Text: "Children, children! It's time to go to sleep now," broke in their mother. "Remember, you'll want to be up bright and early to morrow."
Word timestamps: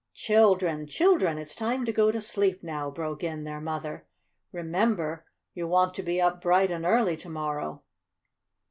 "Children, 0.15 0.87
children! 0.87 1.37
It's 1.37 1.53
time 1.53 1.85
to 1.85 1.91
go 1.93 2.09
to 2.09 2.21
sleep 2.21 2.63
now," 2.63 2.89
broke 2.89 3.23
in 3.23 3.43
their 3.43 3.61
mother. 3.61 4.07
"Remember, 4.51 5.27
you'll 5.53 5.69
want 5.69 5.93
to 5.93 6.01
be 6.01 6.19
up 6.19 6.41
bright 6.41 6.71
and 6.71 6.87
early 6.87 7.15
to 7.17 7.29
morrow." 7.29 7.83